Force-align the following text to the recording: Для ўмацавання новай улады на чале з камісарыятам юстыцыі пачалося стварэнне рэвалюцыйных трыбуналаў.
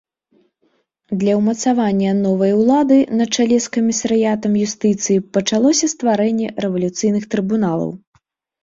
Для 1.23 1.33
ўмацавання 1.39 2.15
новай 2.23 2.51
улады 2.63 2.97
на 3.19 3.25
чале 3.35 3.57
з 3.67 3.77
камісарыятам 3.79 4.51
юстыцыі 4.67 5.23
пачалося 5.39 5.85
стварэнне 5.95 6.47
рэвалюцыйных 6.67 7.23
трыбуналаў. 7.35 7.99